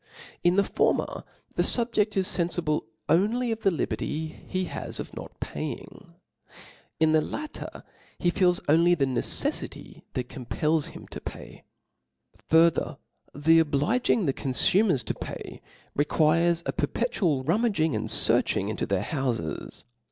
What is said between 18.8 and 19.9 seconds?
their houfes.